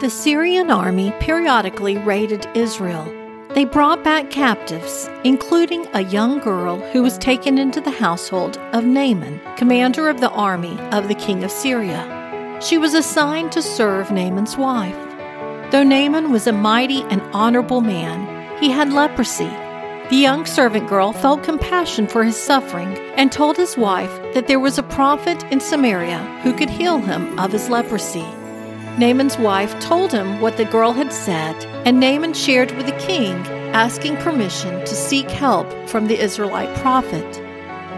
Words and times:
The 0.00 0.08
Syrian 0.08 0.70
army 0.70 1.12
periodically 1.20 1.98
raided 1.98 2.48
Israel. 2.54 3.04
They 3.54 3.66
brought 3.66 4.02
back 4.02 4.30
captives, 4.30 5.08
including 5.22 5.86
a 5.92 6.02
young 6.02 6.38
girl 6.38 6.80
who 6.92 7.02
was 7.02 7.18
taken 7.18 7.58
into 7.58 7.80
the 7.80 7.90
household 7.90 8.56
of 8.72 8.86
Naaman, 8.86 9.38
commander 9.56 10.08
of 10.08 10.20
the 10.20 10.30
army 10.30 10.76
of 10.92 11.08
the 11.08 11.14
king 11.14 11.44
of 11.44 11.50
Syria. 11.50 12.58
She 12.62 12.78
was 12.78 12.94
assigned 12.94 13.52
to 13.52 13.60
serve 13.60 14.10
Naaman's 14.10 14.56
wife. 14.56 14.96
Though 15.70 15.84
Naaman 15.84 16.32
was 16.32 16.46
a 16.46 16.52
mighty 16.52 17.02
and 17.04 17.20
honorable 17.34 17.82
man, 17.82 18.58
he 18.58 18.70
had 18.70 18.94
leprosy. 18.94 19.50
The 20.08 20.16
young 20.16 20.46
servant 20.46 20.88
girl 20.88 21.12
felt 21.12 21.44
compassion 21.44 22.08
for 22.08 22.24
his 22.24 22.36
suffering 22.36 22.96
and 23.14 23.30
told 23.30 23.58
his 23.58 23.76
wife 23.76 24.10
that 24.32 24.48
there 24.48 24.58
was 24.58 24.78
a 24.78 24.82
prophet 24.82 25.44
in 25.52 25.60
Samaria 25.60 26.18
who 26.42 26.54
could 26.54 26.70
heal 26.70 26.98
him 26.98 27.38
of 27.38 27.52
his 27.52 27.68
leprosy. 27.68 28.26
Naaman's 28.98 29.38
wife 29.38 29.78
told 29.80 30.12
him 30.12 30.40
what 30.40 30.58
the 30.58 30.66
girl 30.66 30.92
had 30.92 31.12
said, 31.12 31.56
and 31.86 31.98
Naaman 31.98 32.34
shared 32.34 32.72
with 32.72 32.84
the 32.84 32.98
king, 32.98 33.34
asking 33.72 34.16
permission 34.18 34.80
to 34.80 34.94
seek 34.94 35.30
help 35.30 35.66
from 35.88 36.06
the 36.06 36.20
Israelite 36.20 36.74
prophet. 36.78 37.42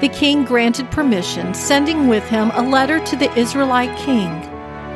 The 0.00 0.08
king 0.08 0.44
granted 0.44 0.90
permission, 0.90 1.54
sending 1.54 2.08
with 2.08 2.28
him 2.28 2.50
a 2.54 2.62
letter 2.62 2.98
to 3.04 3.16
the 3.16 3.32
Israelite 3.38 3.96
king. 3.98 4.30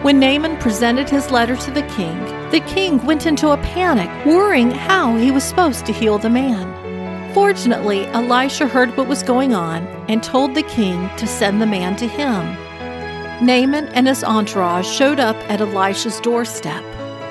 When 0.02 0.18
Naaman 0.18 0.56
presented 0.58 1.08
his 1.08 1.30
letter 1.30 1.56
to 1.56 1.70
the 1.70 1.86
king, 1.96 2.18
the 2.50 2.64
king 2.66 3.04
went 3.06 3.24
into 3.24 3.50
a 3.50 3.56
panic, 3.58 4.10
worrying 4.26 4.72
how 4.72 5.16
he 5.16 5.30
was 5.30 5.44
supposed 5.44 5.86
to 5.86 5.92
heal 5.92 6.18
the 6.18 6.28
man. 6.28 7.32
Fortunately, 7.34 8.06
Elisha 8.06 8.66
heard 8.66 8.96
what 8.96 9.08
was 9.08 9.22
going 9.22 9.54
on 9.54 9.86
and 10.08 10.22
told 10.22 10.54
the 10.54 10.62
king 10.62 11.08
to 11.18 11.26
send 11.26 11.62
the 11.62 11.66
man 11.66 11.94
to 11.96 12.08
him. 12.08 12.56
Naaman 13.44 13.88
and 13.88 14.06
his 14.06 14.24
entourage 14.24 14.86
showed 14.86 15.20
up 15.20 15.36
at 15.50 15.60
Elisha's 15.60 16.18
doorstep. 16.20 16.82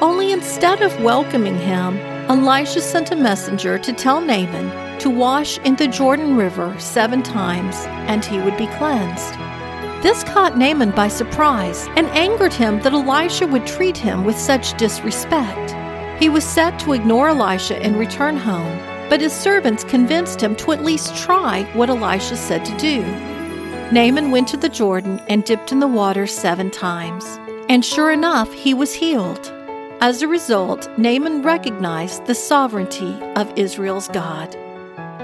Only 0.02 0.31
instead 0.31 0.81
of 0.81 1.02
welcoming 1.02 1.58
him, 1.58 1.98
Elisha 2.30 2.81
sent 2.81 3.12
a 3.12 3.15
messenger 3.15 3.79
to 3.79 3.93
tell 3.93 4.21
Naaman 4.21 4.99
to 4.99 5.10
wash 5.10 5.57
in 5.60 5.76
the 5.76 5.87
Jordan 5.87 6.37
River 6.37 6.76
seven 6.79 7.24
times 7.24 7.76
and 8.07 8.24
he 8.24 8.40
would 8.40 8.57
be 8.57 8.68
cleansed. 8.68 9.34
This 10.04 10.24
caught 10.24 10.57
Naaman 10.57 10.91
by 10.91 11.07
surprise 11.07 11.87
and 11.96 12.07
angered 12.10 12.54
him 12.54 12.80
that 12.82 12.93
Elisha 12.93 13.48
would 13.48 13.65
treat 13.65 13.98
him 13.98 14.24
with 14.24 14.37
such 14.37 14.77
disrespect. 14.77 15.76
He 16.21 16.30
was 16.30 16.43
set 16.43 16.77
to 16.80 16.93
ignore 16.93 17.30
Elisha 17.30 17.82
and 17.82 17.98
return 17.98 18.37
home, 18.37 18.77
but 19.09 19.21
his 19.21 19.34
servants 19.34 19.84
convinced 19.84 20.41
him 20.41 20.55
to 20.57 20.74
at 20.74 20.84
least 20.84 21.15
try 21.15 21.63
what 21.74 21.90
Elisha 21.90 22.37
said 22.37 22.63
to 22.65 22.77
do. 22.77 23.32
Naaman 23.94 24.32
went 24.32 24.48
to 24.48 24.58
the 24.58 24.70
Jordan 24.70 25.22
and 25.30 25.44
dipped 25.44 25.72
in 25.72 25.80
the 25.80 25.88
water 25.88 26.26
seven 26.26 26.72
times. 26.72 27.24
And 27.70 27.86
sure 27.86 28.12
enough, 28.12 28.52
he 28.52 28.74
was 28.74 28.91
healed. 28.91 29.54
As 30.02 30.24
a 30.24 30.27
result, 30.27 30.90
Naaman 30.98 31.44
recognized 31.44 32.26
the 32.26 32.34
sovereignty 32.34 33.16
of 33.36 33.54
Israel's 33.55 34.08
God. 34.08 34.52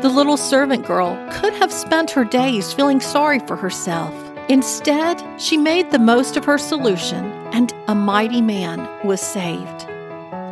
The 0.03 0.09
little 0.09 0.38
servant 0.38 0.86
girl 0.86 1.17
could 1.31 1.53
have 1.53 1.73
spent 1.73 2.12
her 2.12 2.23
days 2.23 2.72
feeling 2.72 3.00
sorry 3.00 3.40
for 3.40 3.56
herself. 3.56 4.14
Instead, 4.50 5.20
she 5.42 5.58
made 5.58 5.90
the 5.90 5.97
most 5.97 6.38
of 6.38 6.45
her 6.45 6.59
solution, 6.59 7.25
and 7.52 7.73
a 7.88 7.95
mighty 7.95 8.40
man 8.40 8.88
was 9.03 9.20
saved. 9.20 9.88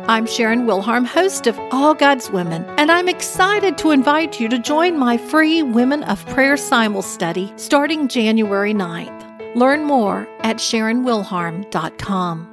I'm 0.08 0.24
Sharon 0.24 0.64
Wilharm, 0.64 1.04
host 1.04 1.46
of 1.46 1.58
All 1.70 1.92
God's 1.92 2.30
Women, 2.30 2.64
and 2.78 2.90
I'm 2.90 3.10
excited 3.10 3.76
to 3.76 3.90
invite 3.90 4.40
you 4.40 4.48
to 4.48 4.58
join 4.58 4.98
my 4.98 5.18
free 5.18 5.62
Women 5.62 6.02
of 6.04 6.24
Prayer 6.28 6.56
Simul 6.56 7.02
study 7.02 7.52
starting 7.56 8.08
January 8.08 8.72
9th. 8.72 9.54
Learn 9.54 9.84
more 9.84 10.26
at 10.40 10.56
SharonWilharm.com. 10.56 12.48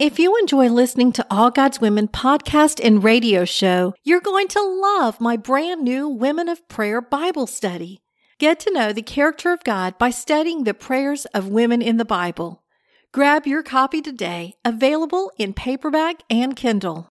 If 0.00 0.18
you 0.18 0.36
enjoy 0.36 0.68
listening 0.68 1.12
to 1.12 1.26
All 1.30 1.52
God's 1.52 1.80
Women 1.80 2.08
podcast 2.08 2.84
and 2.84 3.04
radio 3.04 3.44
show, 3.44 3.94
you're 4.02 4.20
going 4.20 4.48
to 4.48 4.60
love 4.60 5.20
my 5.20 5.36
brand 5.36 5.84
new 5.84 6.08
Women 6.08 6.48
of 6.48 6.66
Prayer 6.66 7.00
Bible 7.00 7.46
study. 7.46 8.00
Get 8.40 8.58
to 8.60 8.72
know 8.72 8.92
the 8.92 9.02
character 9.02 9.52
of 9.52 9.62
God 9.62 9.96
by 9.96 10.10
studying 10.10 10.64
the 10.64 10.74
prayers 10.74 11.24
of 11.26 11.46
women 11.46 11.80
in 11.80 11.98
the 11.98 12.04
Bible. 12.04 12.64
Grab 13.10 13.46
your 13.46 13.62
copy 13.62 14.02
today, 14.02 14.52
available 14.66 15.32
in 15.38 15.54
paperback 15.54 16.22
and 16.28 16.54
Kindle. 16.54 17.06